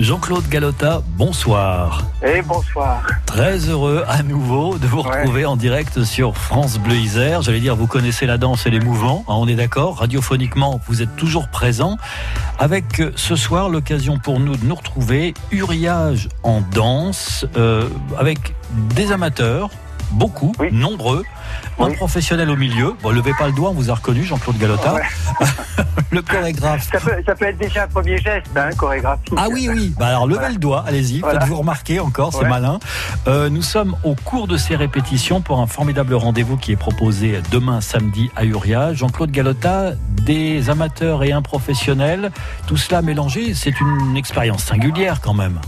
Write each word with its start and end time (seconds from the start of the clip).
Jean-Claude 0.00 0.48
Galota, 0.48 1.02
bonsoir. 1.18 2.04
Et 2.26 2.40
bonsoir. 2.40 3.02
Très 3.26 3.68
heureux 3.68 4.02
à 4.08 4.22
nouveau 4.22 4.78
de 4.78 4.86
vous 4.86 5.02
retrouver 5.02 5.44
en 5.44 5.56
direct 5.56 6.04
sur 6.04 6.38
France 6.38 6.78
Bleu 6.78 6.94
Isère. 6.94 7.42
J'allais 7.42 7.60
dire, 7.60 7.76
vous 7.76 7.86
connaissez 7.86 8.24
la 8.24 8.38
danse 8.38 8.66
et 8.66 8.70
les 8.70 8.80
mouvements, 8.80 9.26
hein, 9.28 9.34
on 9.36 9.46
est 9.46 9.56
d'accord. 9.56 9.98
Radiophoniquement, 9.98 10.80
vous 10.88 11.02
êtes 11.02 11.14
toujours 11.16 11.48
présent. 11.48 11.98
Avec 12.58 13.00
euh, 13.00 13.12
ce 13.14 13.36
soir 13.36 13.68
l'occasion 13.68 14.18
pour 14.18 14.40
nous 14.40 14.56
de 14.56 14.64
nous 14.64 14.74
retrouver, 14.74 15.34
Uriage 15.50 16.28
en 16.44 16.62
danse, 16.62 17.44
euh, 17.58 17.86
avec 18.18 18.54
des 18.94 19.12
amateurs, 19.12 19.68
beaucoup, 20.12 20.54
nombreux. 20.72 21.24
Un 21.78 21.90
professionnel 21.92 22.48
au 22.48 22.56
milieu. 22.56 22.94
Bon, 23.02 23.10
levez 23.10 23.32
pas 23.38 23.46
le 23.46 23.52
doigt, 23.52 23.70
on 23.70 23.74
vous 23.74 23.90
a 23.90 23.94
reconnu, 23.94 24.24
Jean-Claude 24.24 24.56
Galota. 24.56 24.96
le 26.10 26.22
chorégraphe. 26.22 26.88
Ça 26.90 26.98
peut, 26.98 27.22
ça 27.24 27.34
peut, 27.34 27.46
être 27.46 27.58
déjà 27.58 27.84
un 27.84 27.88
premier 27.88 28.18
geste, 28.18 28.46
hein, 28.56 28.70
chorégraphique. 28.76 29.34
Ah 29.36 29.46
oui, 29.50 29.68
oui. 29.72 29.94
Bah 29.98 30.08
alors 30.08 30.26
levez 30.26 30.48
le 30.50 30.56
doigt, 30.58 30.84
allez-y, 30.86 31.20
faites-vous 31.20 31.56
remarquer 31.56 32.00
encore, 32.00 32.32
c'est 32.32 32.48
malin. 32.48 32.78
Euh, 33.26 33.48
nous 33.48 33.62
sommes 33.62 33.96
au 34.04 34.14
cours 34.14 34.48
de 34.48 34.56
ces 34.56 34.76
répétitions 34.76 35.40
pour 35.40 35.60
un 35.60 35.66
formidable 35.66 36.14
rendez-vous 36.14 36.56
qui 36.56 36.72
est 36.72 36.76
proposé 36.76 37.40
demain 37.50 37.80
samedi 37.80 38.30
à 38.36 38.44
Uria. 38.44 38.94
Jean-Claude 38.94 39.30
Galota, 39.30 39.92
des 40.24 40.70
amateurs 40.70 41.24
et 41.24 41.32
un 41.32 41.42
professionnel, 41.42 42.30
tout 42.66 42.76
cela 42.76 43.02
mélangé, 43.02 43.54
c'est 43.54 43.80
une 43.80 44.16
expérience 44.16 44.64
singulière 44.64 45.20
quand 45.20 45.34
même. 45.34 45.60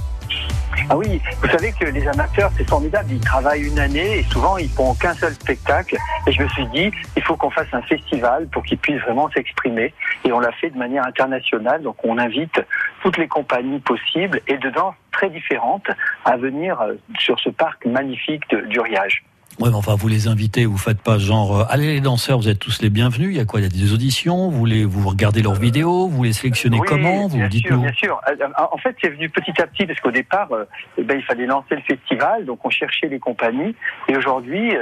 Ah 0.92 0.96
oui, 0.98 1.22
vous 1.40 1.48
savez 1.48 1.72
que 1.72 1.86
les 1.86 2.06
amateurs, 2.06 2.50
c'est 2.54 2.68
formidable. 2.68 3.06
Ils 3.12 3.20
travaillent 3.20 3.66
une 3.66 3.78
année 3.78 4.18
et 4.18 4.22
souvent 4.24 4.58
ils 4.58 4.68
font 4.68 4.92
qu'un 4.92 5.14
seul 5.14 5.32
spectacle. 5.32 5.96
Et 6.26 6.32
je 6.32 6.42
me 6.42 6.48
suis 6.48 6.66
dit, 6.66 6.90
il 7.16 7.22
faut 7.22 7.34
qu'on 7.34 7.48
fasse 7.48 7.72
un 7.72 7.80
festival 7.80 8.46
pour 8.48 8.62
qu'ils 8.62 8.76
puissent 8.76 9.00
vraiment 9.00 9.30
s'exprimer. 9.30 9.94
Et 10.26 10.32
on 10.32 10.38
l'a 10.38 10.52
fait 10.52 10.68
de 10.68 10.76
manière 10.76 11.06
internationale. 11.06 11.80
Donc 11.80 11.96
on 12.04 12.18
invite 12.18 12.60
toutes 13.02 13.16
les 13.16 13.26
compagnies 13.26 13.80
possibles 13.80 14.42
et 14.46 14.58
dedans 14.58 14.94
très 15.12 15.30
différentes 15.30 15.88
à 16.26 16.36
venir 16.36 16.78
euh, 16.82 16.92
sur 17.18 17.40
ce 17.40 17.48
parc 17.48 17.86
magnifique 17.86 18.54
du 18.54 18.78
Riage. 18.78 19.24
Oui, 19.58 19.68
mais 19.70 19.76
enfin, 19.76 19.94
vous 19.94 20.08
les 20.08 20.28
invitez, 20.28 20.64
vous 20.64 20.78
faites 20.78 21.00
pas 21.00 21.18
genre, 21.18 21.60
euh, 21.60 21.64
allez 21.68 21.94
les 21.94 22.00
danseurs, 22.00 22.38
vous 22.38 22.48
êtes 22.48 22.58
tous 22.58 22.80
les 22.80 22.88
bienvenus. 22.88 23.28
Il 23.28 23.36
y 23.36 23.40
a 23.40 23.44
quoi? 23.44 23.60
Il 23.60 23.64
y 23.64 23.66
a 23.66 23.68
des 23.68 23.92
auditions? 23.92 24.48
Vous 24.48 24.64
les, 24.64 24.84
vous 24.84 25.06
regardez 25.06 25.42
leurs 25.42 25.54
vidéos, 25.54 26.08
vous 26.08 26.24
les 26.24 26.32
sélectionnez 26.32 26.80
comment? 26.86 27.28
Vous 27.28 27.36
bien 27.36 27.48
dites 27.48 27.66
sûr, 27.66 27.76
bien 27.78 27.92
sûr. 27.92 28.20
Euh, 28.28 28.46
en 28.72 28.78
fait, 28.78 28.96
c'est 29.00 29.10
venu 29.10 29.28
petit 29.28 29.52
à 29.60 29.66
petit 29.66 29.86
parce 29.86 30.00
qu'au 30.00 30.10
départ, 30.10 30.50
euh, 30.52 30.64
eh 30.96 31.04
ben, 31.04 31.18
il 31.18 31.22
fallait 31.22 31.46
lancer 31.46 31.74
le 31.74 31.82
festival, 31.82 32.46
donc 32.46 32.64
on 32.64 32.70
cherchait 32.70 33.08
les 33.08 33.18
compagnies. 33.18 33.74
Et 34.08 34.16
aujourd'hui, 34.16 34.74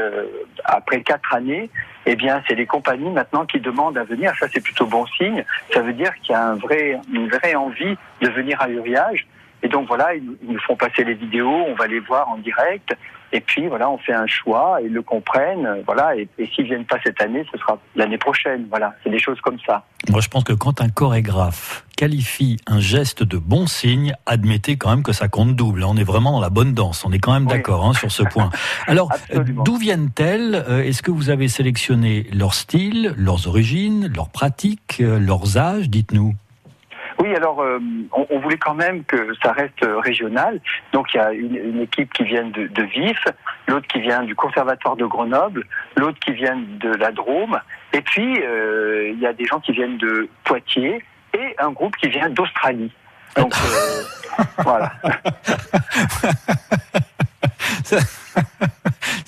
après 0.64 1.02
quatre 1.02 1.34
années, 1.34 1.68
eh 2.06 2.16
bien, 2.16 2.42
c'est 2.48 2.54
les 2.54 2.66
compagnies 2.66 3.10
maintenant 3.10 3.44
qui 3.46 3.60
demandent 3.60 3.98
à 3.98 4.04
venir. 4.04 4.32
Ça, 4.38 4.46
c'est 4.52 4.62
plutôt 4.62 4.86
bon 4.86 5.04
signe. 5.18 5.44
Ça 5.74 5.80
veut 5.82 5.92
dire 5.92 6.14
qu'il 6.22 6.32
y 6.32 6.34
a 6.34 6.46
un 6.46 6.54
vrai, 6.54 6.98
une 7.12 7.28
vraie 7.28 7.54
envie 7.54 7.96
de 8.22 8.28
venir 8.28 8.60
à 8.60 8.68
Uriage. 8.68 9.26
Et 9.62 9.68
donc 9.68 9.88
voilà, 9.88 10.14
ils 10.14 10.24
nous 10.42 10.58
font 10.60 10.76
passer 10.76 11.04
les 11.04 11.14
vidéos, 11.14 11.64
on 11.68 11.74
va 11.74 11.86
les 11.86 12.00
voir 12.00 12.28
en 12.28 12.38
direct. 12.38 12.94
Et 13.32 13.40
puis 13.40 13.68
voilà, 13.68 13.88
on 13.88 13.98
fait 13.98 14.12
un 14.12 14.26
choix, 14.26 14.78
ils 14.82 14.92
le 14.92 15.02
comprennent, 15.02 15.82
voilà. 15.86 16.16
Et, 16.16 16.28
et 16.38 16.46
s'ils 16.46 16.64
viennent 16.64 16.84
pas 16.84 16.98
cette 17.04 17.20
année, 17.20 17.44
ce 17.52 17.58
sera 17.58 17.78
l'année 17.94 18.18
prochaine. 18.18 18.66
Voilà, 18.68 18.94
c'est 19.04 19.10
des 19.10 19.20
choses 19.20 19.40
comme 19.40 19.58
ça. 19.64 19.84
Moi, 20.08 20.20
je 20.20 20.28
pense 20.28 20.42
que 20.42 20.52
quand 20.52 20.80
un 20.80 20.88
chorégraphe 20.88 21.84
qualifie 21.96 22.56
un 22.66 22.80
geste 22.80 23.22
de 23.22 23.36
bon 23.36 23.66
signe, 23.66 24.14
admettez 24.26 24.76
quand 24.76 24.90
même 24.90 25.02
que 25.02 25.12
ça 25.12 25.28
compte 25.28 25.54
double. 25.54 25.84
On 25.84 25.96
est 25.96 26.04
vraiment 26.04 26.32
dans 26.32 26.40
la 26.40 26.50
bonne 26.50 26.72
danse. 26.72 27.04
On 27.04 27.12
est 27.12 27.18
quand 27.18 27.32
même 27.32 27.46
d'accord 27.46 27.84
hein, 27.84 27.92
sur 27.92 28.10
ce 28.10 28.22
point. 28.22 28.50
Alors, 28.86 29.10
d'où 29.64 29.76
viennent-elles 29.76 30.64
euh, 30.68 30.82
Est-ce 30.82 31.02
que 31.02 31.10
vous 31.10 31.30
avez 31.30 31.48
sélectionné 31.48 32.26
leur 32.32 32.54
style, 32.54 33.14
leurs 33.16 33.46
origines, 33.46 34.10
leurs 34.12 34.30
pratiques, 34.30 34.98
euh, 35.00 35.18
leurs 35.18 35.58
âges 35.58 35.90
Dites-nous. 35.90 36.34
Oui, 37.20 37.34
alors 37.34 37.60
euh, 37.60 37.78
on, 38.12 38.38
voulait 38.38 38.56
quand 38.56 38.74
même 38.74 39.04
que 39.04 39.34
ça 39.42 39.52
reste 39.52 39.84
régional. 40.02 40.58
Donc 40.92 41.12
il 41.12 41.18
y 41.18 41.20
a 41.20 41.32
une, 41.32 41.80
équipe 41.82 42.12
qui 42.14 42.24
vient 42.24 42.44
de, 42.44 42.66
de 42.66 42.82
Vif, 42.82 43.22
l'autre 43.68 43.86
qui 43.88 44.00
vient 44.00 44.22
du 44.22 44.34
Conservatoire 44.34 44.96
de 44.96 45.04
Grenoble, 45.04 45.66
l'autre 45.96 46.18
qui 46.24 46.32
vient 46.32 46.56
de 46.56 46.88
la 46.94 47.12
Drôme, 47.12 47.60
et 47.92 48.00
puis 48.00 48.40
euh, 48.42 49.10
il 49.12 49.20
y 49.20 49.26
a 49.26 49.34
des 49.34 49.44
gens 49.44 49.60
qui 49.60 49.72
viennent 49.72 49.98
de 49.98 50.30
Poitiers 50.44 51.04
et 51.34 51.54
un 51.58 51.70
groupe 51.72 51.94
qui 51.96 52.08
vient 52.08 52.30
d'Australie. 52.30 52.92
Donc 53.36 53.52
euh, 53.54 54.44
voilà. 54.64 54.92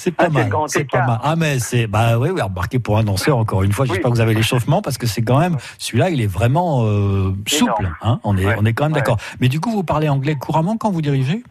C'est 0.03 0.11
pas, 0.11 0.25
ah, 0.27 0.31
mal. 0.31 0.51
C'est 0.67 0.91
pas 0.91 1.07
mal. 1.07 1.21
Ah, 1.23 1.37
mais 1.37 1.61
c'est, 1.61 1.87
bah 1.87 2.19
oui, 2.19 2.31
oui, 2.31 2.41
remarquez 2.41 2.81
pour 2.81 2.99
un 2.99 3.05
danseur, 3.05 3.39
encore 3.39 3.63
une 3.63 3.71
fois, 3.71 3.87
j'espère 3.87 4.11
que 4.11 4.17
vous 4.17 4.21
avez 4.21 4.35
l'échauffement 4.35 4.83
parce 4.83 4.99
que 4.99 5.07
c'est 5.07 5.23
quand 5.23 5.39
même, 5.39 5.59
celui-là, 5.79 6.11
il 6.11 6.21
est 6.21 6.27
vraiment 6.27 6.85
euh, 6.85 7.31
souple, 7.47 7.89
hein. 8.03 8.19
On 8.25 8.37
est, 8.37 8.47
on 8.59 8.65
est 8.65 8.73
quand 8.73 8.87
même 8.87 8.95
d'accord. 8.95 9.19
Mais 9.41 9.47
du 9.47 9.61
coup, 9.61 9.71
vous 9.71 9.85
parlez 9.85 10.09
anglais 10.09 10.35
couramment 10.35 10.77
quand 10.77 10.91
vous 10.91 11.03
dirigez? 11.03 11.45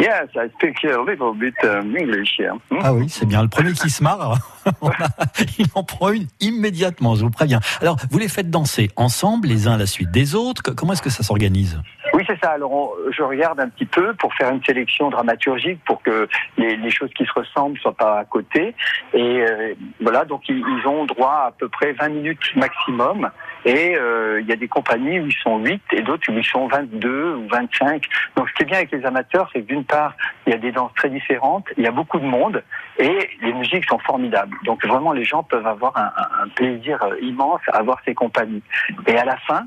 Yes, 0.00 0.30
I 0.34 0.48
speak 0.56 0.84
a 0.84 0.98
little 1.08 1.32
bit 1.32 1.54
um, 1.62 1.94
English 1.96 2.30
here. 2.36 2.54
Hmm? 2.72 2.78
Ah 2.82 2.92
oui, 2.92 3.08
c'est 3.08 3.26
bien. 3.26 3.40
Le 3.40 3.48
premier 3.48 3.72
qui 3.72 3.88
se 3.88 4.02
marre, 4.02 4.36
il 5.58 5.66
en 5.76 5.84
prend 5.84 6.10
une 6.10 6.26
immédiatement, 6.40 7.14
je 7.14 7.22
vous 7.22 7.30
préviens. 7.30 7.60
Alors, 7.80 7.96
vous 8.10 8.18
les 8.18 8.28
faites 8.28 8.50
danser 8.50 8.90
ensemble, 8.96 9.46
les 9.46 9.68
uns 9.68 9.74
à 9.74 9.78
la 9.78 9.86
suite 9.86 10.10
des 10.10 10.34
autres. 10.34 10.62
Comment 10.74 10.94
est-ce 10.94 11.02
que 11.02 11.10
ça 11.10 11.22
s'organise? 11.22 11.80
Oui, 12.12 12.24
c'est 12.26 12.38
ça. 12.42 12.50
Alors, 12.50 12.94
je 13.10 13.22
regarde 13.22 13.58
un 13.58 13.68
petit 13.68 13.86
peu 13.86 14.12
pour 14.14 14.34
faire 14.34 14.50
une 14.50 14.62
sélection 14.64 15.08
dramaturgique 15.08 15.80
pour 15.86 16.02
que 16.02 16.28
les, 16.58 16.76
les 16.76 16.90
choses 16.90 17.10
qui 17.14 17.24
se 17.24 17.32
ressemblent 17.32 17.78
soient 17.78 17.96
pas 17.96 18.18
à 18.18 18.24
côté. 18.24 18.74
Et 19.14 19.40
euh, 19.40 19.74
voilà, 20.00 20.24
donc 20.24 20.48
ils, 20.48 20.58
ils, 20.58 20.86
ont 20.86 21.06
droit 21.06 21.46
à 21.46 21.52
peu 21.56 21.68
près 21.68 21.92
20 21.92 22.08
minutes 22.10 22.56
maximum. 22.56 23.30
Et 23.64 23.96
euh, 23.96 24.40
il 24.40 24.46
y 24.46 24.52
a 24.52 24.56
des 24.56 24.68
compagnies 24.68 25.20
où 25.20 25.26
ils 25.26 25.38
sont 25.42 25.58
8 25.58 25.82
et 25.92 26.02
d'autres 26.02 26.30
où 26.30 26.36
ils 26.36 26.44
sont 26.44 26.66
22 26.66 27.34
ou 27.36 27.48
25. 27.48 28.04
Donc, 28.36 28.48
ce 28.48 28.54
qui 28.54 28.62
est 28.62 28.66
bien 28.66 28.78
avec 28.78 28.92
les 28.92 29.04
amateurs, 29.06 29.48
c'est 29.52 29.62
que 29.62 29.66
d'une 29.66 29.84
part, 29.84 30.14
il 30.46 30.52
y 30.52 30.54
a 30.54 30.58
des 30.58 30.72
danses 30.72 30.92
très 30.96 31.08
différentes, 31.08 31.66
il 31.78 31.84
y 31.84 31.86
a 31.86 31.92
beaucoup 31.92 32.18
de 32.18 32.26
monde 32.26 32.62
et 32.98 33.30
les 33.40 33.52
musiques 33.54 33.88
sont 33.88 33.98
formidables. 34.00 34.56
Donc, 34.64 34.84
vraiment, 34.84 35.12
les 35.12 35.24
gens 35.24 35.42
peuvent 35.42 35.66
avoir 35.66 35.96
un, 35.96 36.12
un 36.42 36.48
plaisir 36.48 37.02
euh, 37.02 37.16
immense 37.22 37.60
à 37.72 37.82
voir 37.82 37.98
ces 38.04 38.14
compagnies. 38.14 38.62
Et 39.06 39.16
à 39.16 39.24
la 39.24 39.36
fin, 39.38 39.66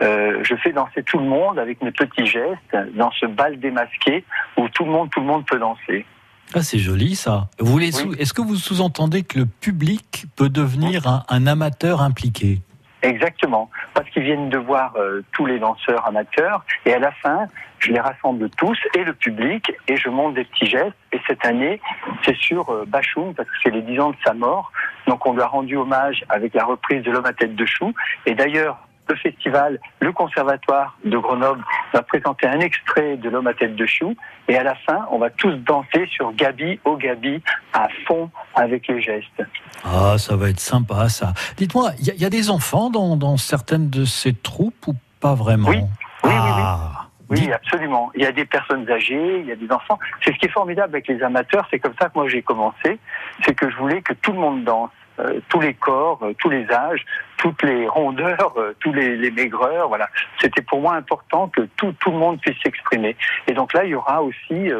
euh, 0.00 0.42
je 0.42 0.54
fais 0.56 0.72
danser 0.72 1.02
tout 1.02 1.18
le 1.18 1.26
monde 1.26 1.58
avec 1.58 1.82
mes 1.82 1.92
petits 1.92 2.26
gestes 2.26 2.76
dans 2.94 3.10
ce 3.12 3.26
bal 3.26 3.58
démasqué 3.58 4.24
où 4.56 4.68
tout 4.68 4.84
le 4.84 4.90
monde, 4.90 5.10
tout 5.10 5.20
le 5.20 5.26
monde 5.26 5.44
peut 5.46 5.58
danser. 5.58 6.06
Ah, 6.54 6.62
c'est 6.62 6.78
joli 6.78 7.14
ça. 7.14 7.48
Vous 7.58 7.78
Est-ce 7.80 8.32
que 8.32 8.40
vous 8.40 8.56
sous-entendez 8.56 9.22
que 9.22 9.40
le 9.40 9.46
public 9.46 10.26
peut 10.36 10.48
devenir 10.48 11.06
un, 11.06 11.24
un 11.28 11.46
amateur 11.46 12.00
impliqué? 12.00 12.62
Exactement, 13.02 13.70
parce 13.94 14.10
qu'ils 14.10 14.24
viennent 14.24 14.48
de 14.48 14.58
voir 14.58 14.94
euh, 14.96 15.22
tous 15.32 15.46
les 15.46 15.60
danseurs 15.60 16.04
amateurs 16.06 16.64
et 16.84 16.92
à 16.92 16.98
la 16.98 17.12
fin, 17.12 17.46
je 17.78 17.92
les 17.92 18.00
rassemble 18.00 18.50
tous 18.50 18.76
et 18.94 19.04
le 19.04 19.12
public 19.12 19.70
et 19.86 19.96
je 19.96 20.08
monte 20.08 20.34
des 20.34 20.44
petits 20.44 20.66
gestes. 20.66 20.96
Et 21.12 21.20
cette 21.28 21.44
année, 21.46 21.80
c'est 22.24 22.34
sur 22.36 22.70
euh, 22.70 22.84
Bachoum 22.88 23.34
parce 23.34 23.48
que 23.48 23.54
c'est 23.62 23.70
les 23.70 23.82
10 23.82 24.00
ans 24.00 24.10
de 24.10 24.16
sa 24.24 24.34
mort. 24.34 24.72
Donc 25.06 25.24
on 25.26 25.32
lui 25.32 25.42
a 25.42 25.46
rendu 25.46 25.76
hommage 25.76 26.24
avec 26.28 26.54
la 26.54 26.64
reprise 26.64 27.04
de 27.04 27.12
l'homme 27.12 27.26
à 27.26 27.32
tête 27.32 27.54
de 27.54 27.66
chou. 27.66 27.94
Et 28.26 28.34
d'ailleurs, 28.34 28.87
le 29.08 29.16
festival, 29.16 29.80
le 30.00 30.12
conservatoire 30.12 30.96
de 31.04 31.16
Grenoble 31.16 31.64
va 31.92 32.02
présenter 32.02 32.46
un 32.46 32.60
extrait 32.60 33.16
de 33.16 33.28
l'homme 33.28 33.46
à 33.46 33.54
tête 33.54 33.76
de 33.76 33.86
chou. 33.86 34.14
Et 34.48 34.56
à 34.56 34.62
la 34.62 34.74
fin, 34.74 35.06
on 35.10 35.18
va 35.18 35.30
tous 35.30 35.52
danser 35.52 36.06
sur 36.10 36.32
Gabi 36.32 36.80
au 36.84 36.96
Gabi 36.96 37.42
à 37.72 37.88
fond 38.06 38.30
avec 38.54 38.86
les 38.88 39.00
gestes. 39.00 39.42
Ah, 39.84 40.16
ça 40.18 40.36
va 40.36 40.50
être 40.50 40.60
sympa 40.60 41.08
ça. 41.08 41.32
Dites-moi, 41.56 41.92
il 42.00 42.20
y, 42.20 42.24
a 42.24 42.30
des 42.30 42.50
enfants 42.50 42.90
dans, 42.90 43.36
certaines 43.36 43.90
de 43.90 44.04
ces 44.04 44.34
troupes 44.34 44.86
ou 44.86 44.94
pas 45.20 45.34
vraiment? 45.34 45.68
Oui, 45.68 45.78
oui, 46.24 46.30
oui. 46.30 46.32
Ah. 46.34 46.97
Oui, 47.30 47.52
absolument. 47.52 48.10
Il 48.14 48.22
y 48.22 48.26
a 48.26 48.32
des 48.32 48.46
personnes 48.46 48.88
âgées, 48.90 49.40
il 49.40 49.46
y 49.46 49.52
a 49.52 49.56
des 49.56 49.70
enfants. 49.70 49.98
C'est 50.24 50.32
ce 50.32 50.38
qui 50.38 50.46
est 50.46 50.50
formidable 50.50 50.94
avec 50.94 51.08
les 51.08 51.22
amateurs, 51.22 51.66
c'est 51.70 51.78
comme 51.78 51.94
ça 52.00 52.08
que 52.08 52.14
moi 52.14 52.28
j'ai 52.28 52.42
commencé, 52.42 52.98
c'est 53.44 53.54
que 53.54 53.68
je 53.70 53.76
voulais 53.76 54.00
que 54.00 54.14
tout 54.14 54.32
le 54.32 54.38
monde 54.38 54.64
danse. 54.64 54.90
Euh, 55.20 55.40
tous 55.48 55.60
les 55.60 55.74
corps, 55.74 56.20
euh, 56.22 56.32
tous 56.38 56.48
les 56.48 56.70
âges, 56.70 57.04
toutes 57.38 57.64
les 57.64 57.88
rondeurs, 57.88 58.54
euh, 58.56 58.72
tous 58.78 58.92
les, 58.92 59.16
les, 59.16 59.32
maigreurs. 59.32 59.88
Voilà, 59.88 60.08
c'était 60.40 60.62
pour 60.62 60.80
moi 60.80 60.94
important 60.94 61.48
que 61.48 61.62
tout, 61.76 61.92
tout 61.98 62.12
le 62.12 62.18
monde 62.18 62.40
puisse 62.40 62.56
s'exprimer. 62.62 63.16
Et 63.48 63.52
donc 63.52 63.72
là, 63.72 63.84
il 63.84 63.90
y 63.90 63.94
aura 63.96 64.22
aussi 64.22 64.70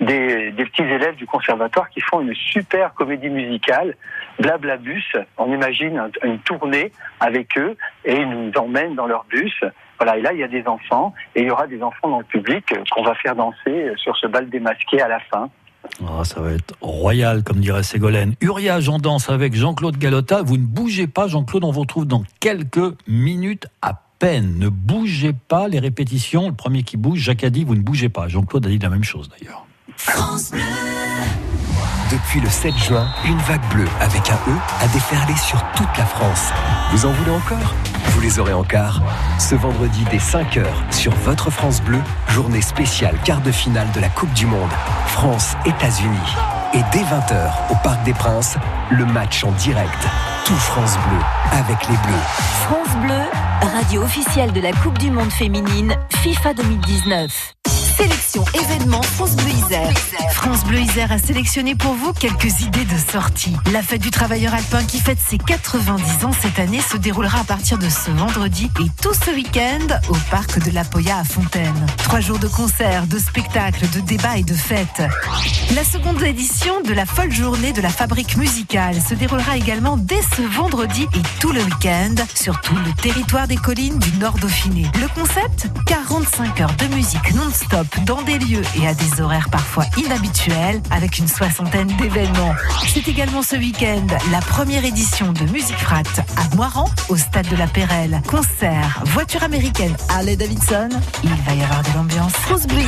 des, 0.00 0.50
des, 0.50 0.64
petits 0.64 0.82
élèves 0.82 1.14
du 1.14 1.26
conservatoire 1.26 1.88
qui 1.90 2.00
font 2.00 2.20
une 2.20 2.34
super 2.34 2.92
comédie 2.94 3.28
musicale, 3.28 3.96
Blablabus. 4.40 5.16
On 5.38 5.52
imagine 5.52 6.10
une 6.24 6.40
tournée 6.40 6.90
avec 7.20 7.56
eux 7.56 7.76
et 8.04 8.16
ils 8.16 8.28
nous 8.28 8.52
emmènent 8.56 8.96
dans 8.96 9.06
leur 9.06 9.24
bus. 9.24 9.62
Voilà, 10.04 10.18
et 10.18 10.20
là, 10.20 10.34
il 10.34 10.38
y 10.38 10.42
a 10.42 10.48
des 10.48 10.66
enfants, 10.66 11.14
et 11.34 11.40
il 11.40 11.46
y 11.46 11.50
aura 11.50 11.66
des 11.66 11.82
enfants 11.82 12.10
dans 12.10 12.18
le 12.18 12.26
public 12.26 12.62
qu'on 12.90 13.02
va 13.02 13.14
faire 13.14 13.34
danser 13.34 13.90
sur 13.96 14.14
ce 14.18 14.26
bal 14.26 14.50
démasqué 14.50 15.00
à 15.00 15.08
la 15.08 15.18
fin. 15.18 15.48
Oh, 16.02 16.22
ça 16.24 16.40
va 16.40 16.52
être 16.52 16.74
royal, 16.82 17.42
comme 17.42 17.60
dirait 17.60 17.82
Ségolène. 17.82 18.34
Uriage 18.42 18.90
en 18.90 18.98
danse 18.98 19.30
avec 19.30 19.54
Jean-Claude 19.54 19.96
Galota. 19.96 20.42
Vous 20.42 20.58
ne 20.58 20.66
bougez 20.66 21.06
pas, 21.06 21.26
Jean-Claude, 21.26 21.64
on 21.64 21.70
vous 21.70 21.80
retrouve 21.80 22.06
dans 22.06 22.22
quelques 22.38 22.94
minutes 23.08 23.66
à 23.80 24.02
peine. 24.18 24.58
Ne 24.58 24.68
bougez 24.68 25.32
pas 25.32 25.68
les 25.68 25.78
répétitions. 25.78 26.48
Le 26.48 26.54
premier 26.54 26.82
qui 26.82 26.98
bouge, 26.98 27.20
Jacques 27.20 27.44
a 27.44 27.48
dit, 27.48 27.64
vous 27.64 27.74
ne 27.74 27.80
bougez 27.80 28.10
pas. 28.10 28.28
Jean-Claude 28.28 28.66
a 28.66 28.68
dit 28.68 28.78
la 28.78 28.90
même 28.90 29.04
chose 29.04 29.30
d'ailleurs. 29.30 29.64
Depuis 32.12 32.40
le 32.40 32.48
7 32.50 32.76
juin, 32.76 33.06
une 33.24 33.38
vague 33.38 33.66
bleue 33.72 33.88
avec 34.02 34.28
un 34.28 34.34
E 34.34 34.56
a 34.82 34.88
déferlé 34.88 35.34
sur 35.36 35.64
toute 35.74 35.96
la 35.96 36.04
France. 36.04 36.52
Vous 36.92 37.06
en 37.06 37.12
voulez 37.12 37.30
encore? 37.30 37.74
Vous 38.08 38.20
les 38.20 38.38
aurez 38.38 38.52
en 38.52 38.62
quart 38.62 39.02
ce 39.38 39.54
vendredi 39.54 40.04
dès 40.10 40.18
5h 40.18 40.64
sur 40.90 41.12
votre 41.24 41.50
France 41.50 41.82
Bleu, 41.82 42.00
journée 42.28 42.62
spéciale 42.62 43.16
quart 43.24 43.40
de 43.40 43.50
finale 43.50 43.88
de 43.94 44.00
la 44.00 44.08
Coupe 44.08 44.32
du 44.32 44.46
Monde. 44.46 44.70
France-États-Unis. 45.08 46.36
Et 46.74 46.80
dès 46.92 47.02
20h 47.02 47.50
au 47.70 47.74
Parc 47.82 48.02
des 48.04 48.14
Princes, 48.14 48.56
le 48.90 49.04
match 49.06 49.44
en 49.44 49.52
direct. 49.52 50.08
Tout 50.44 50.54
France 50.54 50.96
Bleu 51.08 51.20
avec 51.52 51.88
les 51.88 51.96
Bleus. 51.96 52.24
France 52.62 52.96
Bleu, 53.02 53.22
radio 53.78 54.02
officielle 54.02 54.52
de 54.52 54.60
la 54.60 54.72
Coupe 54.72 54.98
du 54.98 55.10
Monde 55.10 55.32
féminine 55.32 55.94
FIFA 56.22 56.54
2019. 56.54 57.54
Sélection 57.96 58.44
événement 58.54 59.02
France 59.02 59.36
Bleu 59.36 59.50
Isère. 59.50 59.92
France 60.32 60.64
Bleu 60.64 60.80
Isère 60.80 61.12
a 61.12 61.18
sélectionné 61.18 61.74
pour 61.74 61.94
vous 61.94 62.12
quelques 62.12 62.60
idées 62.60 62.84
de 62.84 63.12
sortie. 63.12 63.54
La 63.72 63.82
fête 63.82 64.02
du 64.02 64.10
travailleur 64.10 64.52
alpin 64.52 64.82
qui 64.84 64.98
fête 65.00 65.18
ses 65.24 65.38
90 65.38 66.24
ans 66.24 66.32
cette 66.32 66.58
année 66.58 66.80
se 66.80 66.96
déroulera 66.96 67.40
à 67.40 67.44
partir 67.44 67.78
de 67.78 67.88
ce 67.88 68.10
vendredi 68.10 68.70
et 68.80 68.88
tout 69.00 69.14
ce 69.14 69.30
week-end 69.30 69.86
au 70.08 70.16
parc 70.30 70.58
de 70.64 70.72
la 70.72 70.84
Poya 70.84 71.18
à 71.18 71.24
Fontaine. 71.24 71.86
Trois 71.98 72.20
jours 72.20 72.38
de 72.38 72.48
concerts, 72.48 73.06
de 73.06 73.18
spectacles, 73.18 73.88
de 73.90 74.00
débats 74.00 74.38
et 74.38 74.44
de 74.44 74.54
fêtes. 74.54 75.02
La 75.74 75.84
seconde 75.84 76.22
édition 76.22 76.80
de 76.82 76.92
la 76.92 77.06
folle 77.06 77.32
journée 77.32 77.72
de 77.72 77.80
la 77.80 77.90
fabrique 77.90 78.36
musicale 78.36 78.96
se 79.00 79.14
déroulera 79.14 79.56
également 79.56 79.96
dès 79.96 80.22
ce 80.36 80.42
vendredi 80.42 81.06
et 81.14 81.22
tout 81.40 81.52
le 81.52 81.62
week-end 81.62 82.14
sur 82.34 82.60
tout 82.60 82.76
le 82.76 82.92
territoire 83.02 83.46
des 83.46 83.56
collines 83.56 83.98
du 83.98 84.18
Nord 84.18 84.38
Dauphiné. 84.38 84.86
Le 85.00 85.08
concept 85.08 85.68
45 85.86 86.60
heures 86.60 86.74
de 86.76 86.94
musique 86.94 87.34
non-stop 87.34 87.83
dans 88.06 88.22
des 88.22 88.38
lieux 88.38 88.62
et 88.80 88.86
à 88.86 88.94
des 88.94 89.20
horaires 89.20 89.48
parfois 89.50 89.84
inhabituels 89.96 90.80
avec 90.90 91.18
une 91.18 91.28
soixantaine 91.28 91.88
d'événements. 91.98 92.54
C'est 92.86 93.08
également 93.08 93.42
ce 93.42 93.56
week-end 93.56 94.06
la 94.30 94.40
première 94.40 94.84
édition 94.84 95.32
de 95.32 95.44
Musique 95.50 95.78
Frat 95.78 96.02
à 96.36 96.54
Moiran 96.54 96.88
au 97.08 97.16
stade 97.16 97.48
de 97.48 97.56
la 97.56 97.66
Pérelle. 97.66 98.22
Concert, 98.28 99.02
voiture 99.06 99.42
américaine 99.42 99.96
Harley 100.08 100.36
Davidson. 100.36 100.88
Il 101.24 101.30
va 101.30 101.54
y 101.54 101.62
avoir 101.62 101.82
de 101.82 101.88
l'ambiance. 101.96 102.32
France 102.32 102.66
Bleu. 102.66 102.84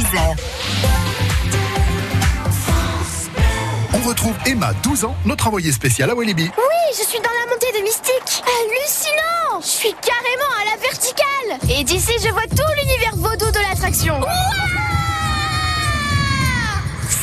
On 3.95 4.09
retrouve 4.09 4.35
Emma, 4.45 4.73
12 4.83 5.05
ans, 5.05 5.17
notre 5.25 5.47
envoyée 5.47 5.73
spéciale 5.73 6.11
à 6.11 6.15
Walibi. 6.15 6.45
Oui, 6.45 6.97
je 6.97 7.03
suis 7.03 7.19
dans 7.19 7.31
la 7.31 7.51
montée 7.51 7.79
de 7.79 7.83
Mystique. 7.83 8.43
Hallucinant 8.45 9.61
Je 9.61 9.67
suis 9.67 9.95
carrément 9.95 10.53
à 10.61 10.77
la 10.77 10.83
verticale. 10.83 11.79
Et 11.79 11.85
d'ici, 11.85 12.13
je 12.23 12.29
vois 12.31 12.47
tout 12.49 12.73
l'univers 12.77 13.17
vaudou 13.17 13.51
de 13.51 13.59
l'attraction. 13.69 14.21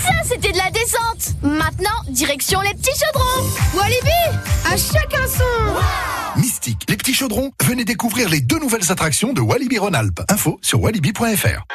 Ça, 0.03 0.11
c'était 0.25 0.51
de 0.51 0.57
la 0.57 0.69
descente. 0.69 1.35
Maintenant, 1.41 1.89
direction 2.09 2.59
les 2.59 2.73
petits 2.73 2.91
chaudrons. 2.99 3.47
Walibi, 3.73 4.37
à 4.65 4.75
chacun 4.75 5.25
son. 5.27 6.39
Mystique, 6.41 6.83
les 6.89 6.97
petits 6.97 7.13
chaudrons, 7.13 7.51
venez 7.63 7.85
découvrir 7.85 8.27
les 8.27 8.41
deux 8.41 8.59
nouvelles 8.59 8.91
attractions 8.91 9.31
de 9.31 9.39
Walibi 9.39 9.77
Rhône-Alpes. 9.77 10.21
Info 10.29 10.59
sur 10.61 10.81
walibi.fr. 10.81 11.65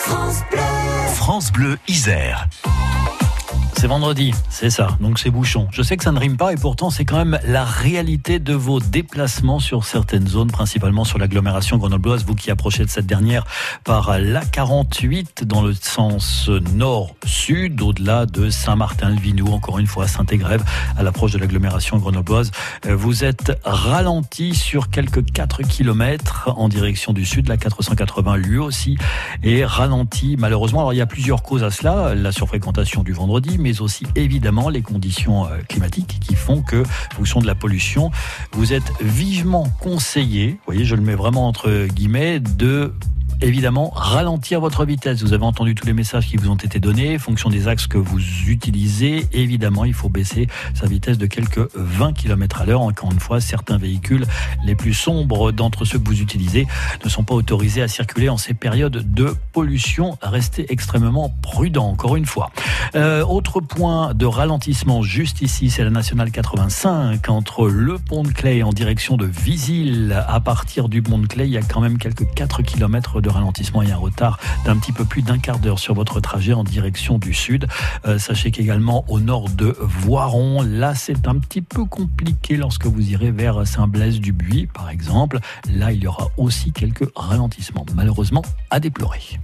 France 0.00 0.40
Bleu. 0.50 0.60
France 1.14 1.50
Bleu 1.50 1.78
Isère. 1.88 2.46
C'est 3.80 3.86
vendredi, 3.86 4.34
c'est 4.50 4.68
ça, 4.68 4.88
donc 5.00 5.18
c'est 5.18 5.30
bouchon. 5.30 5.66
Je 5.72 5.80
sais 5.80 5.96
que 5.96 6.04
ça 6.04 6.12
ne 6.12 6.18
rime 6.18 6.36
pas 6.36 6.52
et 6.52 6.56
pourtant 6.56 6.90
c'est 6.90 7.06
quand 7.06 7.16
même 7.16 7.38
la 7.46 7.64
réalité 7.64 8.38
de 8.38 8.52
vos 8.52 8.78
déplacements 8.78 9.58
sur 9.58 9.86
certaines 9.86 10.28
zones, 10.28 10.50
principalement 10.50 11.04
sur 11.04 11.18
l'agglomération 11.18 11.78
grenobloise, 11.78 12.26
vous 12.26 12.34
qui 12.34 12.50
approchez 12.50 12.84
de 12.84 12.90
cette 12.90 13.06
dernière 13.06 13.46
par 13.82 14.18
la 14.18 14.44
48 14.44 15.44
dans 15.46 15.62
le 15.62 15.72
sens 15.72 16.50
nord-sud, 16.74 17.80
au-delà 17.80 18.26
de 18.26 18.50
Saint-Martin-le-Vinou, 18.50 19.46
encore 19.50 19.78
une 19.78 19.86
fois 19.86 20.06
Saint-Égrève, 20.06 20.62
à 20.98 21.02
l'approche 21.02 21.32
de 21.32 21.38
l'agglomération 21.38 21.96
grenobloise. 21.96 22.50
Vous 22.86 23.24
êtes 23.24 23.58
ralenti 23.64 24.54
sur 24.54 24.90
quelques 24.90 25.24
4 25.32 25.62
km 25.62 26.52
en 26.54 26.68
direction 26.68 27.14
du 27.14 27.24
sud, 27.24 27.48
la 27.48 27.56
480 27.56 28.36
lui 28.36 28.58
aussi 28.58 28.98
est 29.42 29.64
ralenti 29.64 30.36
malheureusement. 30.38 30.80
Alors 30.80 30.92
il 30.92 30.98
y 30.98 31.00
a 31.00 31.06
plusieurs 31.06 31.42
causes 31.42 31.64
à 31.64 31.70
cela, 31.70 32.14
la 32.14 32.30
surfréquentation 32.30 33.02
du 33.02 33.14
vendredi, 33.14 33.56
mais 33.58 33.69
mais 33.70 33.80
aussi 33.80 34.04
évidemment 34.16 34.68
les 34.68 34.82
conditions 34.82 35.46
euh, 35.46 35.58
climatiques 35.68 36.18
qui 36.20 36.34
font 36.34 36.60
que, 36.60 36.82
fonction 37.14 37.40
de 37.40 37.46
la 37.46 37.54
pollution, 37.54 38.10
vous 38.52 38.72
êtes 38.72 38.92
vivement 39.00 39.68
conseillé, 39.80 40.50
vous 40.50 40.58
voyez, 40.66 40.84
je 40.84 40.96
le 40.96 41.02
mets 41.02 41.14
vraiment 41.14 41.46
entre 41.46 41.86
guillemets, 41.86 42.40
de 42.40 42.92
évidemment 43.42 43.90
ralentir 43.94 44.60
votre 44.60 44.84
vitesse. 44.84 45.22
Vous 45.22 45.32
avez 45.32 45.44
entendu 45.44 45.74
tous 45.74 45.86
les 45.86 45.92
messages 45.92 46.26
qui 46.26 46.36
vous 46.36 46.50
ont 46.50 46.56
été 46.56 46.78
donnés. 46.80 47.18
Fonction 47.18 47.48
des 47.48 47.68
axes 47.68 47.86
que 47.86 47.98
vous 47.98 48.20
utilisez, 48.46 49.26
évidemment, 49.32 49.84
il 49.84 49.94
faut 49.94 50.08
baisser 50.08 50.48
sa 50.74 50.86
vitesse 50.86 51.18
de 51.18 51.26
quelques 51.26 51.68
20 51.74 52.12
km 52.12 52.62
à 52.62 52.66
l'heure. 52.66 52.82
Encore 52.82 53.12
une 53.12 53.20
fois, 53.20 53.40
certains 53.40 53.78
véhicules 53.78 54.26
les 54.64 54.74
plus 54.74 54.94
sombres 54.94 55.52
d'entre 55.52 55.84
ceux 55.84 55.98
que 55.98 56.06
vous 56.06 56.20
utilisez 56.20 56.66
ne 57.04 57.08
sont 57.08 57.24
pas 57.24 57.34
autorisés 57.34 57.82
à 57.82 57.88
circuler 57.88 58.28
en 58.28 58.36
ces 58.36 58.54
périodes 58.54 59.12
de 59.12 59.34
pollution. 59.52 60.18
Restez 60.22 60.72
extrêmement 60.72 61.34
prudent, 61.42 61.88
encore 61.88 62.16
une 62.16 62.26
fois. 62.26 62.50
Euh, 62.94 63.24
autre 63.24 63.60
point 63.60 64.14
de 64.14 64.26
ralentissement 64.26 65.02
juste 65.02 65.42
ici, 65.42 65.70
c'est 65.70 65.84
la 65.84 65.90
nationale 65.90 66.30
85 66.30 67.28
entre 67.28 67.68
le 67.68 67.98
pont 67.98 68.22
de 68.22 68.32
Clay 68.32 68.62
en 68.62 68.72
direction 68.72 69.16
de 69.16 69.26
Visil. 69.26 70.22
À 70.28 70.40
partir 70.40 70.88
du 70.88 71.02
pont 71.02 71.18
de 71.18 71.26
Clay, 71.26 71.46
il 71.46 71.52
y 71.52 71.58
a 71.58 71.62
quand 71.62 71.80
même 71.80 71.98
quelques 71.98 72.32
4 72.34 72.62
km 72.62 73.20
de 73.20 73.29
ralentissement 73.30 73.82
et 73.82 73.90
un 73.90 73.96
retard 73.96 74.38
d'un 74.64 74.76
petit 74.76 74.92
peu 74.92 75.04
plus 75.04 75.22
d'un 75.22 75.38
quart 75.38 75.58
d'heure 75.58 75.78
sur 75.78 75.94
votre 75.94 76.20
trajet 76.20 76.52
en 76.52 76.64
direction 76.64 77.18
du 77.18 77.34
sud. 77.34 77.66
Euh, 78.06 78.18
sachez 78.18 78.50
qu'également 78.50 79.04
au 79.08 79.20
nord 79.20 79.48
de 79.48 79.76
Voiron, 79.80 80.62
là 80.62 80.94
c'est 80.94 81.26
un 81.26 81.38
petit 81.38 81.62
peu 81.62 81.84
compliqué 81.84 82.56
lorsque 82.56 82.86
vous 82.86 83.10
irez 83.10 83.30
vers 83.30 83.66
Saint-Blaise-du-Buis 83.66 84.66
par 84.66 84.90
exemple. 84.90 85.40
Là 85.72 85.92
il 85.92 86.02
y 86.02 86.06
aura 86.06 86.28
aussi 86.36 86.72
quelques 86.72 87.10
ralentissements 87.16 87.86
malheureusement 87.94 88.42
à 88.70 88.80
déplorer. 88.80 89.38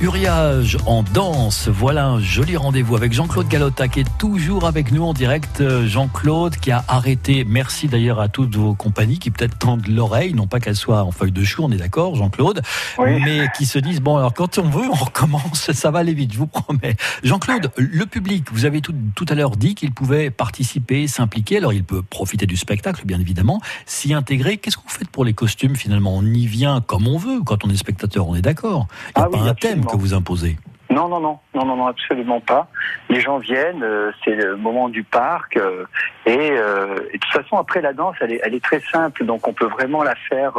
Uriage 0.00 0.78
en 0.86 1.02
danse, 1.02 1.68
voilà 1.68 2.06
un 2.06 2.20
joli 2.20 2.56
rendez-vous 2.56 2.96
avec 2.96 3.12
Jean-Claude 3.12 3.48
Galota 3.48 3.86
qui 3.86 4.00
est 4.00 4.18
toujours 4.18 4.64
avec 4.64 4.92
nous 4.92 5.02
en 5.02 5.12
direct. 5.12 5.60
Euh, 5.60 5.86
Jean-Claude 5.86 6.56
qui 6.56 6.70
a 6.70 6.82
arrêté, 6.88 7.44
merci 7.46 7.86
d'ailleurs 7.86 8.18
à 8.18 8.28
toutes 8.28 8.56
vos 8.56 8.72
compagnies 8.74 9.18
qui 9.18 9.30
peut-être 9.30 9.58
tendent 9.58 9.86
l'oreille, 9.88 10.32
non 10.32 10.46
pas 10.46 10.58
qu'elles 10.58 10.76
soient 10.76 11.02
en 11.02 11.10
feuille 11.10 11.32
de 11.32 11.44
chou, 11.44 11.64
on 11.64 11.70
est 11.70 11.76
d'accord 11.76 12.14
Jean-Claude, 12.14 12.62
mais 12.98 13.48
qui 13.58 13.66
se 13.66 13.78
disent, 13.78 14.00
bon 14.00 14.16
alors 14.16 14.32
quand 14.32 14.56
on 14.56 14.70
veut, 14.70 14.88
on 14.88 14.94
recommence, 14.94 15.70
ça 15.72 15.90
va 15.90 15.98
aller 15.98 16.14
vite, 16.14 16.32
je 16.32 16.38
vous 16.38 16.46
promets. 16.46 16.96
Jean-Claude, 17.22 17.70
le 17.76 18.06
public, 18.06 18.46
vous 18.52 18.64
avez 18.64 18.80
tout, 18.80 18.94
tout 19.14 19.26
à 19.28 19.34
l'heure 19.34 19.54
dit 19.54 19.74
qu'il 19.74 19.92
pouvait 19.92 20.30
participer, 20.30 21.08
s'impliquer, 21.08 21.58
alors 21.58 21.74
il 21.74 21.84
peut 21.84 22.00
profiter 22.00 22.46
du 22.46 22.56
spectacle 22.56 23.02
bien 23.04 23.20
évidemment, 23.20 23.60
s'y 23.84 24.14
intégrer. 24.14 24.56
Qu'est-ce 24.56 24.78
que 24.78 24.82
vous 24.82 24.88
faites 24.88 25.10
pour 25.10 25.26
les 25.26 25.34
costumes 25.34 25.76
finalement? 25.76 26.16
On 26.16 26.24
y 26.24 26.46
vient 26.46 26.80
comme 26.80 27.06
on 27.06 27.18
veut 27.18 27.42
quand 27.44 27.66
on 27.66 27.68
est 27.68 27.76
spectateur, 27.76 28.26
on 28.26 28.34
est 28.34 28.40
d'accord 28.40 28.88
Il 29.14 29.18
n'y 29.18 29.24
a 29.24 29.26
ah 29.26 29.36
pas 29.36 29.50
un 29.50 29.54
thème 29.54 29.84
que 29.90 29.96
vous 29.96 30.14
imposez 30.14 30.56
non, 30.90 31.08
non, 31.08 31.20
non, 31.20 31.38
non, 31.54 31.64
non, 31.64 31.76
non, 31.76 31.86
absolument 31.86 32.40
pas. 32.40 32.66
Les 33.08 33.20
gens 33.20 33.38
viennent, 33.38 33.84
euh, 33.84 34.10
c'est 34.24 34.34
le 34.34 34.56
moment 34.56 34.88
du 34.88 35.04
parc, 35.04 35.56
euh, 35.56 35.84
et, 36.26 36.50
euh, 36.50 36.96
et, 37.12 37.16
de 37.16 37.18
toute 37.18 37.32
façon, 37.32 37.58
après 37.58 37.80
la 37.80 37.92
danse, 37.92 38.16
elle 38.20 38.32
est, 38.32 38.40
elle 38.42 38.54
est 38.54 38.64
très 38.64 38.80
simple, 38.80 39.24
donc 39.24 39.46
on 39.46 39.52
peut 39.52 39.68
vraiment 39.68 40.02
la 40.02 40.16
faire 40.28 40.54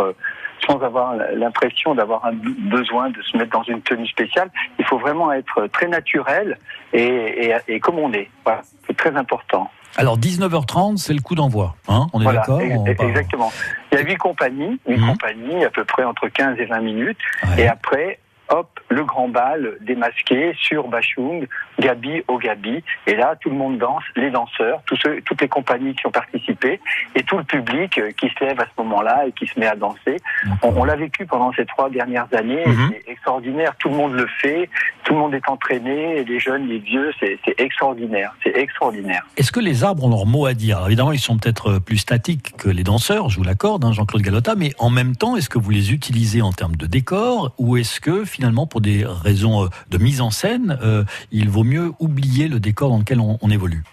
sans 0.66 0.80
avoir 0.82 1.16
l'impression 1.36 1.96
d'avoir 1.96 2.24
un 2.26 2.34
besoin 2.34 3.10
de 3.10 3.22
se 3.24 3.36
mettre 3.36 3.52
dans 3.52 3.64
une 3.64 3.82
tenue 3.82 4.08
spéciale. 4.08 4.50
Il 4.80 4.86
faut 4.86 5.00
vraiment 5.00 5.34
être 5.34 5.68
très 5.68 5.88
naturel 5.88 6.58
et, 6.94 7.48
et, 7.48 7.56
et 7.68 7.80
comme 7.80 7.98
on 7.98 8.14
est. 8.14 8.30
Voilà. 8.46 8.62
C'est 8.86 8.96
très 8.96 9.16
important. 9.16 9.70
Alors 9.98 10.18
19h30, 10.18 10.98
c'est 10.98 11.14
le 11.14 11.22
coup 11.22 11.36
d'envoi, 11.36 11.76
hein? 11.90 12.08
On 12.14 12.22
est 12.22 12.34
d'accord 12.34 12.62
Exactement. 12.62 13.52
Il 13.92 13.98
y 13.98 14.02
a 14.02 14.04
huit 14.04 14.18
compagnies, 14.18 14.80
huit 14.88 14.98
mmh. 14.98 15.08
compagnies, 15.08 15.66
à 15.66 15.70
peu 15.70 15.84
près 15.84 16.04
entre 16.06 16.30
15 16.30 16.58
et 16.60 16.66
20 16.66 16.80
minutes, 16.80 17.18
ouais. 17.44 17.64
et 17.64 17.68
après 17.68 18.20
hop, 18.52 18.80
le 18.90 19.04
grand 19.04 19.30
bal 19.30 19.78
démasqué 19.82 20.54
sur 20.58 20.88
Bachung, 20.88 21.48
Gabi 21.86 22.16
au 22.28 22.38
Gabi. 22.46 22.76
Et 23.10 23.16
là, 23.22 23.28
tout 23.42 23.50
le 23.50 23.56
monde 23.62 23.78
danse, 23.86 24.04
les 24.16 24.32
danseurs, 24.38 24.78
tous 24.88 24.98
ceux, 25.04 25.14
toutes 25.28 25.42
les 25.46 25.52
compagnies 25.58 25.96
qui 25.98 26.06
ont 26.10 26.16
participé 26.24 26.80
et 27.18 27.24
tout 27.24 27.38
le 27.44 27.44
public 27.56 27.92
euh, 27.98 28.12
qui 28.20 28.28
se 28.34 28.40
lève 28.46 28.60
à 28.66 28.68
ce 28.72 28.76
moment-là 28.82 29.16
et 29.28 29.32
qui 29.38 29.46
se 29.52 29.60
met 29.60 29.70
à 29.76 29.76
danser. 29.76 30.18
On, 30.64 30.70
on 30.82 30.84
l'a 30.90 30.96
vécu 30.96 31.26
pendant 31.26 31.52
ces 31.58 31.66
trois 31.66 31.90
dernières 31.90 32.30
années. 32.42 32.64
Mm 32.66 32.72
-hmm. 32.72 32.90
C'est 32.92 33.12
extraordinaire. 33.16 33.72
Tout 33.82 33.90
le 33.94 33.98
monde 34.02 34.14
le 34.24 34.28
fait. 34.42 34.64
Tout 35.04 35.14
le 35.16 35.20
monde 35.24 35.34
est 35.40 35.48
entraîné. 35.56 36.24
Les 36.32 36.40
jeunes, 36.48 36.66
les 36.74 36.82
vieux, 36.92 37.10
c'est 37.20 37.40
extraordinaire. 37.68 38.30
C'est 38.44 38.56
extraordinaire. 38.66 39.24
Est-ce 39.40 39.52
que 39.56 39.60
les 39.70 39.84
arbres 39.88 40.04
ont 40.06 40.10
leur 40.18 40.26
mot 40.36 40.46
à 40.46 40.54
dire? 40.54 40.76
Alors, 40.78 40.90
Évidemment, 40.92 41.14
ils 41.14 41.20
sont 41.30 41.38
peut-être 41.38 41.68
euh, 41.68 41.80
plus 41.80 41.98
statiques 41.98 42.48
que 42.58 42.70
les 42.70 42.84
danseurs, 42.84 43.30
je 43.30 43.38
vous 43.38 43.44
l'accorde, 43.52 43.82
hein, 43.86 43.94
Jean-Claude 43.94 44.22
Galota, 44.22 44.56
mais 44.56 44.72
en 44.78 44.90
même 44.90 45.16
temps, 45.16 45.34
est-ce 45.38 45.50
que 45.54 45.58
vous 45.64 45.72
les 45.72 45.94
utilisez 45.94 46.42
en 46.42 46.52
termes 46.52 46.76
de 46.76 46.86
décor? 46.86 47.54
Ou 47.58 47.78
est-ce 47.78 48.02
que 48.02 48.26
finalement, 48.26 48.68
pour 48.68 48.82
des 48.82 49.06
raisons 49.06 49.64
euh, 49.64 49.68
de 49.90 49.98
mise 49.98 50.20
en 50.20 50.32
scène, 50.32 50.78
euh, 50.84 51.06
il 51.32 51.48
vaut 51.50 51.64
mieux 51.64 51.71
oublier 51.80 52.48
le 52.48 52.60
décor 52.60 52.90
dans 52.90 53.00
lequel 53.00 53.20
on, 53.20 53.38
on 53.42 53.50
évolue 53.50 53.84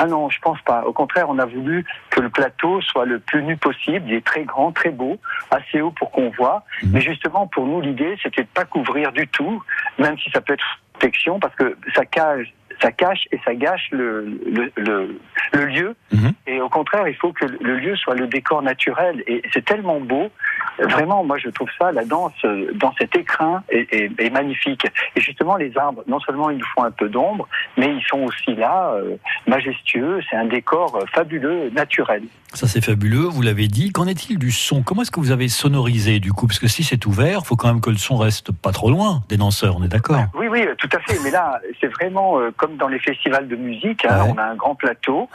ah 0.00 0.06
non, 0.06 0.30
je 0.30 0.38
pense 0.38 0.60
pas. 0.62 0.84
Au 0.84 0.92
contraire, 0.92 1.26
on 1.28 1.40
a 1.40 1.44
voulu 1.44 1.84
que 2.10 2.20
le 2.20 2.30
plateau 2.30 2.80
soit 2.80 3.04
le 3.04 3.18
plus 3.18 3.42
nu 3.42 3.56
possible. 3.56 4.04
Il 4.06 4.14
est 4.14 4.24
très 4.24 4.44
grand, 4.44 4.70
très 4.70 4.90
beau, 4.90 5.18
assez 5.50 5.80
haut 5.80 5.90
pour 5.90 6.12
qu'on 6.12 6.30
voit. 6.30 6.62
Mmh. 6.84 6.90
Mais 6.92 7.00
justement, 7.00 7.48
pour 7.48 7.66
nous, 7.66 7.80
l'idée, 7.80 8.16
c'était 8.22 8.44
de 8.44 8.48
pas 8.54 8.64
couvrir 8.64 9.10
du 9.10 9.26
tout, 9.26 9.60
même 9.98 10.16
si 10.18 10.30
ça 10.30 10.40
peut 10.40 10.52
être 10.52 10.78
protection 10.98 11.38
parce 11.38 11.54
que 11.54 11.76
ça 11.94 12.04
cache 12.04 12.52
ça 12.80 12.92
cache 12.92 13.26
et 13.32 13.40
ça 13.44 13.54
gâche 13.54 13.88
le, 13.90 14.40
le, 14.76 15.18
le, 15.52 15.64
lieu. 15.66 15.94
Mhm. 16.12 16.32
Et 16.46 16.60
au 16.60 16.68
contraire, 16.68 17.08
il 17.08 17.14
faut 17.14 17.32
que 17.32 17.44
le 17.44 17.76
lieu 17.76 17.96
soit 17.96 18.14
le 18.14 18.26
décor 18.26 18.62
naturel. 18.62 19.22
Et 19.26 19.42
c'est 19.52 19.64
tellement 19.64 20.00
beau. 20.00 20.30
Vraiment, 20.78 21.24
moi, 21.24 21.38
je 21.38 21.48
trouve 21.48 21.68
ça, 21.78 21.90
la 21.90 22.04
danse 22.04 22.32
dans 22.74 22.94
cet 22.98 23.16
écrin 23.16 23.64
est, 23.68 23.92
est, 23.92 24.30
magnifique. 24.30 24.86
Et 25.16 25.20
justement, 25.20 25.56
les 25.56 25.76
arbres, 25.76 26.04
non 26.06 26.20
seulement 26.20 26.50
ils 26.50 26.58
nous 26.58 26.66
font 26.74 26.84
un 26.84 26.90
peu 26.90 27.08
d'ombre, 27.08 27.48
mais 27.76 27.86
ils 27.86 28.04
sont 28.08 28.20
aussi 28.20 28.54
là, 28.54 28.92
euh, 28.94 29.16
majestueux. 29.46 30.20
C'est 30.30 30.36
un 30.36 30.46
décor 30.46 31.04
fabuleux, 31.12 31.70
naturel. 31.70 32.22
Ça, 32.54 32.66
c'est 32.66 32.82
fabuleux, 32.82 33.24
vous 33.24 33.42
l'avez 33.42 33.68
dit. 33.68 33.92
Qu'en 33.92 34.06
est-il 34.06 34.38
du 34.38 34.52
son? 34.52 34.82
Comment 34.82 35.02
est-ce 35.02 35.10
que 35.10 35.20
vous 35.20 35.32
avez 35.32 35.48
sonorisé 35.48 36.18
du 36.18 36.32
coup? 36.32 36.46
Parce 36.46 36.58
que 36.58 36.68
si 36.68 36.82
c'est 36.82 37.04
ouvert, 37.06 37.40
il 37.42 37.46
faut 37.46 37.56
quand 37.56 37.68
même 37.68 37.80
que 37.80 37.90
le 37.90 37.98
son 37.98 38.16
reste 38.16 38.52
pas 38.52 38.72
trop 38.72 38.90
loin 38.90 39.22
des 39.28 39.36
danseurs, 39.36 39.76
on 39.78 39.84
est 39.84 39.88
d'accord? 39.88 40.24
Oui, 40.34 40.48
oui, 40.48 40.64
tout 40.78 40.88
à 40.92 41.00
fait. 41.00 41.18
Mais 41.22 41.30
là, 41.30 41.60
c'est 41.80 41.88
vraiment 41.88 42.40
euh, 42.40 42.50
comme 42.58 42.76
dans 42.76 42.88
les 42.88 42.98
festivals 42.98 43.48
de 43.48 43.56
musique. 43.56 44.04
Hein, 44.04 44.26
on 44.28 44.36
a 44.36 44.44
un 44.44 44.54
grand 44.54 44.74
plateau 44.74 45.28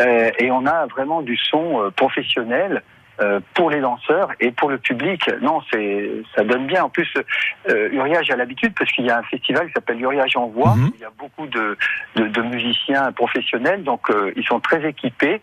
euh, 0.00 0.30
et 0.38 0.50
on 0.50 0.66
a 0.66 0.86
vraiment 0.86 1.22
du 1.22 1.36
son 1.36 1.82
euh, 1.82 1.90
professionnel. 1.90 2.82
pour 3.54 3.70
les 3.70 3.80
danseurs 3.80 4.30
et 4.40 4.50
pour 4.50 4.68
le 4.68 4.78
public, 4.78 5.30
non, 5.42 5.60
c'est 5.70 6.10
ça 6.34 6.42
donne 6.42 6.66
bien. 6.66 6.82
En 6.82 6.88
plus, 6.88 7.10
Uriage 7.68 8.28
a 8.30 8.36
l'habitude 8.36 8.72
parce 8.76 8.90
qu'il 8.90 9.06
y 9.06 9.10
a 9.10 9.18
un 9.18 9.22
festival 9.34 9.68
qui 9.68 9.74
s'appelle 9.74 10.00
Uriage 10.00 10.36
en 10.36 10.48
voix. 10.48 10.74
Mhm. 10.74 10.90
Il 10.96 11.00
y 11.02 11.04
a 11.04 11.12
beaucoup 11.16 11.46
de, 11.46 11.76
de, 12.16 12.42
musiciens 12.42 13.12
professionnels, 13.12 13.84
donc 13.84 14.10
ils 14.34 14.44
sont 14.44 14.58
très 14.58 14.84
équipés. 14.88 15.40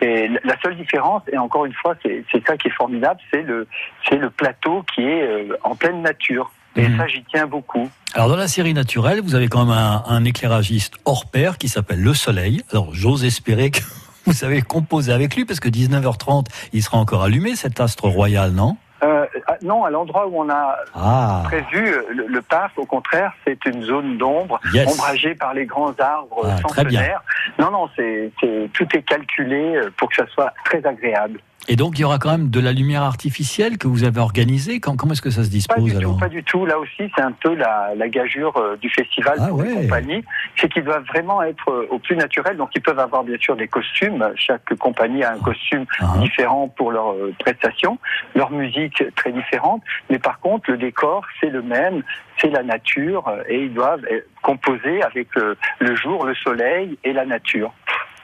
Et 0.00 0.28
la 0.28 0.58
seule 0.62 0.76
différence, 0.76 1.22
et 1.30 1.36
encore 1.36 1.66
une 1.66 1.74
fois, 1.74 1.94
c'est 2.02 2.24
ça 2.46 2.56
qui 2.56 2.68
est 2.68 2.72
formidable, 2.74 3.20
c'est 3.30 3.42
le, 3.42 3.66
c'est 4.08 4.16
le 4.16 4.30
plateau 4.30 4.82
qui 4.94 5.02
est 5.02 5.22
euh, 5.22 5.56
en 5.62 5.74
pleine 5.74 6.00
nature. 6.00 6.50
Et 6.76 6.88
mhm. 6.88 6.98
ça, 6.98 7.06
j'y 7.06 7.24
tiens 7.24 7.46
beaucoup. 7.46 7.88
Alors, 8.14 8.28
dans 8.28 8.36
la 8.36 8.48
série 8.48 8.74
naturelle, 8.74 9.20
vous 9.20 9.34
avez 9.34 9.48
quand 9.48 9.64
même 9.64 9.76
un, 9.76 10.04
un 10.06 10.24
éclairagiste 10.24 10.94
hors 11.04 11.26
pair 11.26 11.58
qui 11.58 11.68
s'appelle 11.68 12.00
Le 12.00 12.14
Soleil. 12.14 12.62
Alors, 12.72 12.94
j'ose 12.94 13.24
espérer 13.24 13.70
que 13.70 13.80
vous 14.26 14.32
savez 14.32 14.62
composer 14.62 15.12
avec 15.12 15.36
lui, 15.36 15.44
parce 15.44 15.60
que 15.60 15.68
19h30, 15.68 16.46
il 16.72 16.82
sera 16.82 16.98
encore 16.98 17.22
allumé, 17.22 17.56
cet 17.56 17.80
astre 17.80 18.06
royal, 18.06 18.52
non? 18.52 18.76
Euh, 19.02 19.24
ah, 19.46 19.56
non, 19.62 19.84
à 19.84 19.90
l'endroit 19.90 20.26
où 20.26 20.42
on 20.42 20.50
a 20.50 20.76
ah. 20.94 21.42
prévu 21.44 21.94
le, 22.10 22.42
parc, 22.42 22.78
au 22.78 22.84
contraire, 22.84 23.32
c'est 23.46 23.64
une 23.64 23.82
zone 23.82 24.18
d'ombre, 24.18 24.60
ombragée 24.86 25.34
par 25.34 25.54
les 25.54 25.64
grands 25.64 25.94
arbres 25.98 26.42
ah, 26.44 26.56
centenaires. 26.68 27.22
Non, 27.58 27.70
non, 27.70 27.88
c'est 27.96 28.30
tout 28.72 28.86
est 28.94 29.02
calculé 29.02 29.76
euh, 29.76 29.90
pour 29.96 30.10
que 30.10 30.16
ça 30.16 30.26
soit 30.34 30.52
très 30.64 30.84
agréable. 30.84 31.40
Et 31.68 31.76
donc, 31.76 31.98
il 31.98 32.02
y 32.02 32.04
aura 32.04 32.18
quand 32.18 32.30
même 32.30 32.50
de 32.50 32.58
la 32.58 32.72
lumière 32.72 33.02
artificielle 33.02 33.78
que 33.78 33.86
vous 33.86 34.04
avez 34.04 34.20
organisée. 34.20 34.80
Comment 34.80 35.12
est-ce 35.12 35.22
que 35.22 35.30
ça 35.30 35.44
se 35.44 35.50
dispose 35.50 35.76
pas 35.76 35.90
du 35.90 35.96
alors 35.96 36.14
tout, 36.14 36.18
Pas 36.18 36.28
du 36.28 36.42
tout. 36.42 36.66
Là 36.66 36.78
aussi, 36.78 37.10
c'est 37.14 37.22
un 37.22 37.32
peu 37.32 37.54
la, 37.54 37.92
la 37.96 38.08
gageure 38.08 38.56
euh, 38.56 38.76
du 38.76 38.88
festival 38.88 39.36
ah, 39.38 39.48
pour 39.48 39.62
les 39.62 39.74
compagnies. 39.74 40.24
C'est 40.56 40.72
qu'ils 40.72 40.84
doivent 40.84 41.04
vraiment 41.04 41.42
être 41.42 41.70
euh, 41.70 41.86
au 41.90 41.98
plus 41.98 42.16
naturel. 42.16 42.56
Donc, 42.56 42.70
ils 42.74 42.82
peuvent 42.82 42.98
avoir 42.98 43.24
bien 43.24 43.36
sûr 43.38 43.56
des 43.56 43.68
costumes. 43.68 44.32
Chaque 44.36 44.74
compagnie 44.76 45.22
a 45.22 45.32
un 45.32 45.38
costume 45.38 45.84
ah. 46.00 46.14
différent 46.18 46.68
pour 46.68 46.92
leur 46.92 47.12
euh, 47.12 47.34
prestation, 47.38 47.98
leur 48.34 48.50
musique 48.50 49.04
très 49.14 49.32
différente. 49.32 49.82
Mais 50.08 50.18
par 50.18 50.40
contre, 50.40 50.70
le 50.70 50.78
décor, 50.78 51.24
c'est 51.40 51.50
le 51.50 51.62
même. 51.62 52.02
C'est 52.38 52.50
la 52.50 52.62
nature 52.62 53.30
et 53.50 53.64
ils 53.64 53.74
doivent 53.74 54.00
composer 54.40 55.02
avec 55.02 55.28
le 55.34 55.94
jour, 55.94 56.24
le 56.24 56.34
soleil 56.34 56.96
et 57.04 57.12
la 57.12 57.26
nature. 57.26 57.70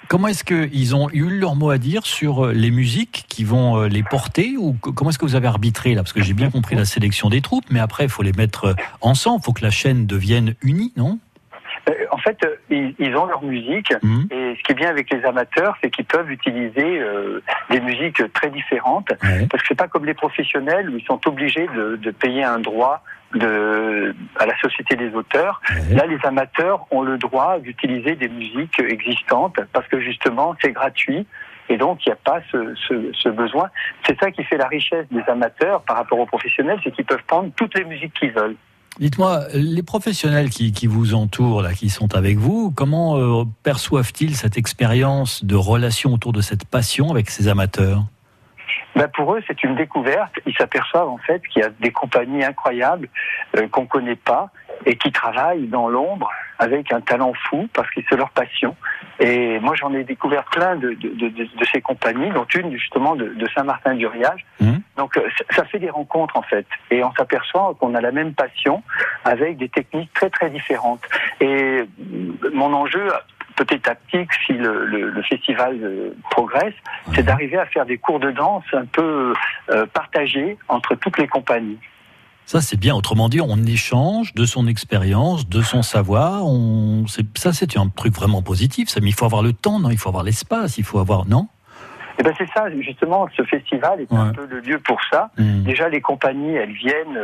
Comment 0.09 0.29
est-ce 0.29 0.45
qu'ils 0.45 0.95
ont 0.95 1.11
eu 1.11 1.29
leur 1.29 1.57
mot 1.57 1.71
à 1.71 1.79
dire 1.79 2.07
sur 2.07 2.47
euh, 2.47 2.53
les 2.53 2.71
musiques 2.71 3.25
qui 3.29 3.43
vont 3.43 3.79
euh, 3.79 3.89
les 3.89 4.05
porter 4.05 4.57
ou 4.57 4.75
comment 4.75 5.11
est-ce 5.11 5.19
que 5.19 5.25
vous 5.25 5.35
avez 5.35 5.49
arbitré 5.49 5.95
là? 5.95 6.03
Parce 6.03 6.13
que 6.13 6.23
j'ai 6.23 6.33
bien 6.33 6.51
compris 6.51 6.77
la 6.77 6.85
sélection 6.85 7.29
des 7.29 7.41
troupes, 7.41 7.65
mais 7.71 7.81
après 7.81 8.05
il 8.05 8.11
faut 8.11 8.23
les 8.23 8.33
mettre 8.33 8.65
euh, 8.67 8.75
ensemble, 9.01 9.41
il 9.43 9.45
faut 9.45 9.53
que 9.53 9.65
la 9.65 9.71
chaîne 9.71 10.07
devienne 10.07 10.55
unie, 10.63 10.93
non? 10.97 11.19
Fait, 12.27 12.47
ils 12.71 13.17
ont 13.17 13.27
leur 13.27 13.43
musique 13.43 13.93
mmh. 14.03 14.25
et 14.31 14.57
ce 14.57 14.63
qui 14.63 14.73
est 14.73 14.75
bien 14.75 14.91
avec 14.91 15.13
les 15.13 15.25
amateurs, 15.25 15.77
c'est 15.83 15.91
qu'ils 15.91 16.05
peuvent 16.05 16.31
utiliser 16.31 17.01
des 17.71 17.81
musiques 17.81 18.23
très 18.33 18.51
différentes 18.51 19.09
parce 19.51 19.63
que 19.63 19.69
c'est 19.69 19.79
pas 19.79 19.89
comme 19.89 20.05
les 20.05 20.15
professionnels 20.15 20.91
où 20.91 20.99
ils 20.99 21.05
sont 21.05 21.21
obligés 21.27 21.67
de, 21.75 21.97
de 21.97 22.11
payer 22.11 22.45
un 22.45 22.59
droit 22.59 23.03
de, 23.35 24.15
à 24.39 24.47
la 24.47 24.57
Société 24.59 24.97
des 24.97 25.15
auteurs. 25.15 25.61
Là, 25.91 26.07
les 26.07 26.19
amateurs 26.25 26.87
ont 26.91 27.03
le 27.03 27.19
droit 27.19 27.59
d'utiliser 27.59 28.15
des 28.15 28.29
musiques 28.29 28.79
existantes 28.81 29.61
parce 29.73 29.87
que 29.89 30.01
justement, 30.01 30.55
c'est 30.61 30.73
gratuit. 30.73 31.27
Et 31.69 31.77
donc, 31.77 32.07
il 32.07 32.11
n'y 32.11 32.13
a 32.13 32.17
pas 32.17 32.41
ce, 32.53 32.75
ce, 32.87 33.13
ce 33.13 33.29
besoin. 33.29 33.71
C'est 34.07 34.19
ça 34.21 34.31
qui 34.31 34.45
fait 34.45 34.57
la 34.57 34.69
richesse 34.69 35.07
des 35.11 35.23
amateurs 35.29 35.83
par 35.83 35.97
rapport 35.97 36.19
aux 36.19 36.27
professionnels, 36.27 36.79
c'est 36.85 36.93
qu'ils 36.93 37.05
peuvent 37.05 37.25
prendre 37.27 37.51
toutes 37.57 37.77
les 37.77 37.85
musiques 37.85 38.15
qu'ils 38.15 38.31
veulent. 38.31 38.57
Dites-moi, 38.99 39.41
les 39.53 39.83
professionnels 39.83 40.49
qui, 40.49 40.87
vous 40.87 41.15
entourent, 41.15 41.61
là, 41.61 41.75
qui 41.75 41.91
sont 41.91 42.15
avec 42.15 42.39
vous, 42.39 42.73
comment 42.75 43.19
euh, 43.19 43.45
perçoivent-ils 43.63 44.35
cette 44.35 44.57
expérience 44.57 45.45
de 45.45 45.55
relation 45.55 46.15
autour 46.15 46.33
de 46.33 46.41
cette 46.41 46.65
passion 46.65 47.11
avec 47.11 47.29
ces 47.29 47.49
amateurs? 47.49 48.05
Ben 48.95 49.09
pour 49.09 49.35
eux, 49.35 49.43
c'est 49.47 49.63
une 49.63 49.77
découverte. 49.77 50.33
Ils 50.47 50.57
s'aperçoivent 50.57 51.09
en 51.09 51.19
fait 51.19 51.47
qu'il 51.49 51.61
y 51.61 51.65
a 51.67 51.69
des 51.69 51.91
compagnies 51.91 52.43
incroyables 52.43 53.11
euh, 53.57 53.69
qu'on 53.69 53.85
connaît 53.85 54.17
pas 54.17 54.51
et 54.85 54.97
qui 54.97 55.13
travaillent 55.13 55.67
dans 55.67 55.89
l'ombre 55.89 56.31
avec 56.59 56.93
un 56.93 57.01
talent 57.01 57.33
fou 57.49 57.69
parce 57.73 57.91
que 57.91 58.01
c'est 58.09 58.17
leur 58.17 58.31
passion. 58.31 58.77
Et 59.21 59.59
moi, 59.61 59.75
j'en 59.75 59.93
ai 59.95 60.05
découvert 60.05 60.45
plein 60.45 60.77
de, 60.77 60.91
de, 60.95 61.09
de, 61.09 61.29
de, 61.29 61.65
ces 61.73 61.81
compagnies, 61.81 62.31
dont 62.31 62.47
une 62.55 62.73
justement 62.77 63.17
de, 63.17 63.47
Saint-Martin-du-Riage. 63.55 64.45
Mmh. 64.61 64.73
Donc, 64.97 65.17
euh, 65.17 65.29
ça 65.51 65.65
fait 65.65 65.79
des 65.79 65.91
rencontres 65.91 66.37
en 66.37 66.43
fait, 66.43 66.67
et 66.91 67.03
on 67.05 67.13
s'aperçoit 67.13 67.75
qu'on 67.79 67.95
a 67.95 68.01
la 68.01 68.13
même 68.13 68.35
passion 68.35 68.83
avec 69.25 69.57
des 69.59 69.69
techniques 69.69 70.13
très 70.13 70.31
très 70.31 70.51
différentes. 70.51 71.03
Et 71.41 71.85
mon 72.53 72.73
enjeu 72.73 73.09
petit 73.57 73.89
à 73.89 73.95
petit, 73.95 74.27
si 74.47 74.53
le, 74.53 74.85
le, 74.85 75.23
festival 75.23 75.79
euh, 75.83 76.11
progresse, 76.31 76.75
c'est 77.15 77.23
d'arriver 77.23 77.57
à 77.57 77.67
faire 77.67 77.87
des 77.87 77.97
cours 77.97 78.21
de 78.21 78.31
danse 78.31 78.65
un 78.73 78.85
peu 78.85 79.33
euh, 79.71 79.87
partagés 79.87 80.59
entre 80.69 80.95
toutes 80.95 81.19
les 81.19 81.27
compagnies. 81.27 81.79
Ça, 82.47 82.61
c'est 82.61 82.79
bien. 82.79 82.95
Autrement 82.95 83.29
dit, 83.29 83.41
on 83.41 83.57
échange 83.65 84.33
de 84.35 84.45
son 84.45 84.69
expérience, 84.69 85.49
de 85.49 85.63
son 85.63 85.83
savoir. 85.83 86.47
On... 86.47 87.05
Ça, 87.35 87.53
c'est 87.53 87.77
un 87.77 87.89
truc 87.89 88.15
vraiment 88.15 88.41
positif. 88.41 88.89
Ça, 88.89 89.01
mais 89.01 89.11
il 89.11 89.15
faut 89.15 89.27
avoir 89.27 89.43
le 89.43 89.53
temps, 89.53 89.81
non? 89.81 89.91
Il 89.91 89.99
faut 89.99 90.09
avoir 90.09 90.25
l'espace, 90.25 90.79
il 90.79 90.85
faut 90.85 91.01
avoir... 91.01 91.27
Non? 91.27 91.49
Eh 92.19 92.23
ben 92.23 92.33
c'est 92.39 92.49
ça, 92.55 92.65
justement, 92.81 93.29
ce 93.37 93.43
festival 93.43 94.01
est 94.01 94.11
un 94.11 94.33
peu 94.33 94.47
le 94.47 94.61
lieu 94.61 94.79
pour 94.79 94.99
ça. 95.11 95.31
Mmh. 95.37 95.65
Déjà, 95.65 95.89
les 95.91 96.01
compagnies, 96.01 96.55
elles 96.55 96.73
viennent 96.73 97.19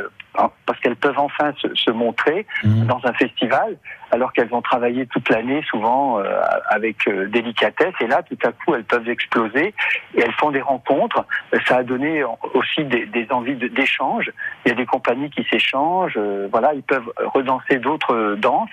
parce 0.67 0.79
qu'elles 0.81 0.97
peuvent 0.97 1.19
enfin 1.19 1.53
se, 1.59 1.75
se 1.75 1.91
montrer 1.91 2.47
mmh. 2.65 2.87
dans 2.87 3.01
un 3.05 3.13
festival 3.13 3.77
alors 4.13 4.33
qu'elles 4.35 4.53
ont 4.53 4.61
travaillé 4.61 5.07
toute 5.07 5.29
l'année 5.31 5.63
souvent 5.69 6.21
euh, 6.21 6.41
avec 6.69 7.09
euh, 7.09 7.29
délicatesse. 7.29 7.95
Et 8.01 8.07
là, 8.07 8.23
tout 8.23 8.37
à 8.45 8.53
coup, 8.53 8.75
elles 8.75 8.85
peuvent 8.85 9.09
exploser 9.09 9.75
et 10.15 10.21
elles 10.21 10.33
font 10.35 10.51
des 10.51 10.61
rencontres. 10.61 11.25
Ça 11.67 11.79
a 11.79 11.83
donné 11.83 12.23
aussi 12.53 12.85
des, 12.85 13.07
des 13.07 13.27
envies 13.31 13.57
d'échange. 13.57 14.31
Il 14.65 14.69
y 14.69 14.73
a 14.73 14.75
des 14.75 14.85
compagnies 14.85 15.31
qui 15.31 15.45
s'échangent. 15.51 16.19
Euh, 16.19 16.47
voilà, 16.53 16.75
ils 16.75 16.83
peuvent 16.83 17.11
redanser 17.35 17.79
d'autres 17.79 18.37
danses. 18.39 18.69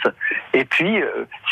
Et 0.54 0.66
puis, 0.66 1.02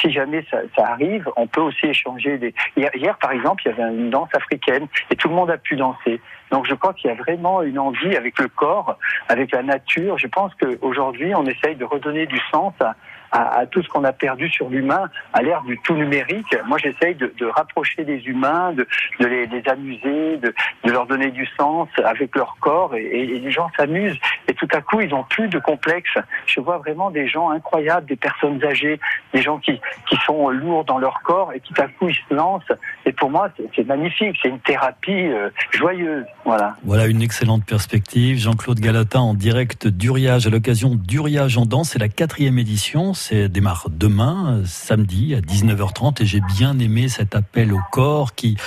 si 0.02 0.12
jamais 0.12 0.46
ça, 0.52 0.58
ça, 0.76 0.86
arrive, 0.90 1.30
on 1.38 1.48
peut 1.48 1.62
aussi 1.62 1.86
échanger. 1.86 2.38
Des... 2.38 2.54
Hier, 2.76 2.92
hier, 2.94 3.18
par 3.18 3.32
exemple, 3.32 3.64
il 3.66 3.70
y 3.70 3.72
avait 3.72 3.94
une 3.94 4.10
danse 4.10 4.30
africaine 4.34 4.88
et 5.10 5.16
tout 5.16 5.30
le 5.30 5.36
monde 5.36 5.50
a 5.50 5.58
pu 5.58 5.78
danser. 5.78 6.20
Donc, 6.52 6.66
je 6.68 6.74
crois 6.74 6.94
qu'il 6.94 7.10
y 7.10 7.14
a 7.14 7.16
vraiment 7.16 7.62
une 7.62 7.80
envie 7.80 8.16
avec 8.16 8.40
le 8.40 8.48
corps, 8.48 8.98
avec 9.30 9.52
la 9.52 9.64
nature. 9.64 9.97
Je 9.98 10.28
pense 10.28 10.54
qu'aujourd'hui, 10.56 11.34
on 11.36 11.46
essaye 11.46 11.76
de 11.76 11.86
redonner 11.86 12.28
du 12.28 12.40
sens 12.52 12.74
à 12.80 12.96
à, 13.32 13.66
tout 13.66 13.82
ce 13.84 13.90
qu'on 13.90 14.04
a 14.04 14.14
perdu 14.14 14.50
sur 14.50 14.70
l'humain 14.70 15.10
à 15.34 15.42
l'ère 15.42 15.62
du 15.64 15.78
tout 15.84 15.94
numérique. 15.94 16.56
Moi, 16.68 16.78
j'essaye 16.78 17.16
de, 17.16 17.32
rapprocher 17.48 18.04
les 18.04 18.24
humains, 18.26 18.74
de, 18.74 18.86
les, 19.20 19.48
amuser, 19.68 20.38
de, 20.38 20.54
leur 20.86 21.06
donner 21.06 21.32
du 21.32 21.46
sens 21.58 21.88
avec 22.04 22.36
leur 22.36 22.58
corps, 22.60 22.96
et, 22.96 23.04
et 23.04 23.40
les 23.40 23.52
gens 23.52 23.70
s'amusent. 23.78 24.18
Et 24.48 24.54
tout 24.54 24.68
à 24.74 24.82
coup, 24.82 25.02
ils 25.02 25.10
n'ont 25.10 25.24
plus 25.24 25.48
de 25.48 25.60
complexe. 25.60 26.18
Je 26.46 26.60
vois 26.60 26.78
vraiment 26.78 27.12
des 27.12 27.28
gens 27.28 27.50
incroyables, 27.50 28.08
des 28.08 28.16
personnes 28.16 28.64
âgées, 28.64 29.00
des 29.34 29.42
gens 29.42 29.58
qui, 29.60 29.80
qui 30.10 30.16
sont 30.26 30.50
lourds 30.50 30.86
dans 30.86 30.98
leur 30.98 31.22
corps, 31.22 31.54
et 31.54 31.60
tout 31.60 31.74
à 31.78 31.88
coup, 31.88 32.10
ils 32.10 32.16
se 32.16 32.34
lancent. 32.34 32.72
Et 33.06 33.12
pour 33.12 33.30
moi, 33.30 33.50
c'est 33.76 33.86
magnifique. 33.86 34.38
C'est 34.42 34.50
une 34.50 34.60
thérapie 34.60 35.12
euh, 35.12 35.50
joyeuse. 35.72 36.26
Voilà. 36.46 36.76
Voilà 36.84 37.08
une 37.08 37.22
excellente 37.22 37.66
perspective. 37.66 38.38
Jean-Claude 38.38 38.80
Galatin 38.80 39.20
en 39.20 39.34
direct 39.34 39.88
d'Uriage 39.88 40.48
à 40.48 40.50
l'occasion 40.50 40.96
d'Uriage 40.96 41.58
en 41.58 41.66
danse. 41.66 41.90
C'est 41.90 42.00
la 42.00 42.10
quatrième 42.10 42.60
édition. 42.60 43.14
C'est 43.18 43.50
démarre 43.50 43.88
demain, 43.90 44.62
samedi 44.64 45.34
à 45.34 45.40
19h30 45.40 46.22
et 46.22 46.26
j'ai 46.28 46.40
bien 46.40 46.78
aimé 46.78 47.10
cet 47.10 47.36
appel 47.36 47.74
au 47.74 47.80
corps 47.92 48.36
qui 48.36 48.58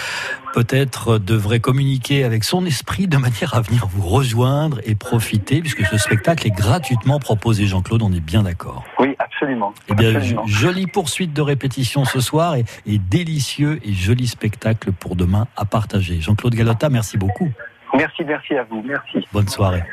peut-être 0.53 1.19
devrait 1.19 1.61
communiquer 1.61 2.25
avec 2.25 2.43
son 2.43 2.67
esprit 2.67 3.07
de 3.07 3.17
manière 3.17 3.55
à 3.55 3.61
venir 3.61 3.87
vous 3.87 4.07
rejoindre 4.07 4.81
et 4.85 4.97
profiter 4.97 5.61
puisque 5.61 5.87
ce 5.87 5.97
spectacle 5.97 6.49
est 6.49 6.51
gratuitement 6.51 7.21
proposé. 7.21 7.67
Jean-Claude, 7.67 8.03
on 8.03 8.13
est 8.13 8.21
bien 8.21 8.43
d'accord. 8.43 8.83
Oui, 8.99 9.15
absolument. 9.21 9.73
Eh 9.89 9.95
bien, 9.95 10.21
jolie 10.47 10.89
poursuite 10.89 11.33
de 11.33 11.43
répétition 11.43 12.05
ce 12.05 12.19
soir 12.19 12.57
et, 12.57 12.65
et 12.87 12.99
délicieux 12.99 13.79
et 13.85 13.93
joli 13.93 14.27
spectacle 14.27 14.91
pour 14.91 15.15
demain 15.15 15.47
à 15.57 15.65
partager. 15.65 16.21
Jean-Claude 16.21 16.57
Galota, 16.57 16.89
merci 16.89 17.17
beaucoup. 17.17 17.51
Merci, 17.95 18.25
merci 18.25 18.55
à 18.57 18.65
vous. 18.65 18.83
Merci. 18.85 19.25
Bonne 19.33 19.49
soirée. 19.49 19.85